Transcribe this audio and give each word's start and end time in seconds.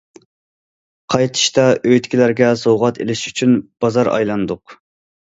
قايتىشتا 1.15 1.67
ئۆيدىكىلەرگە 1.75 2.51
سوۋغات 2.65 3.01
ئېلىش 3.07 3.25
ئۈچۈن 3.31 3.57
بازار 3.87 4.15
ئايلاندۇق. 4.19 4.81